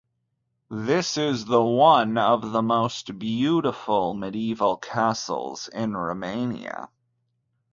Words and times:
This 0.71 1.15
is 1.15 1.45
the 1.45 1.61
one 1.63 2.17
of 2.17 2.53
the 2.53 2.63
most 2.63 3.19
beautiful 3.19 4.15
medieval 4.15 4.75
castles 4.77 5.67
in 5.67 5.95
Romania. 5.95 6.89